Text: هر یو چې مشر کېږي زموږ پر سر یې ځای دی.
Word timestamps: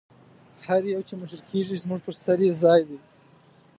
هر 0.67 0.81
یو 0.93 1.01
چې 1.07 1.13
مشر 1.21 1.41
کېږي 1.49 1.75
زموږ 1.83 1.99
پر 2.05 2.15
سر 2.23 2.37
یې 2.45 2.51
ځای 2.63 2.81
دی. 2.89 2.99